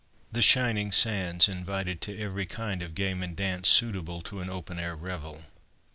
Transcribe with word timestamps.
The 0.31 0.41
shining 0.41 0.91
sands 0.91 1.47
invited 1.47 2.01
to 2.01 2.17
every 2.17 2.47
kind 2.47 2.81
of 2.81 2.95
game 2.95 3.21
and 3.21 3.35
dance 3.35 3.69
suitable 3.69 4.23
to 4.23 4.39
an 4.41 4.49
open 4.49 4.79
air 4.79 4.95
revel. 4.95 5.45